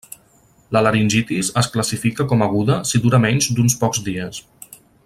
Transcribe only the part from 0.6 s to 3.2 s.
La laringitis es classifica com aguda si